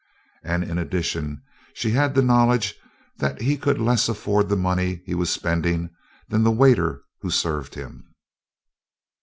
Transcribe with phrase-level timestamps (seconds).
[0.43, 1.43] And in addition,
[1.75, 2.73] she had the knowledge
[3.19, 5.91] that he could less afford the money he was spending
[6.27, 8.11] than the waiter who served him.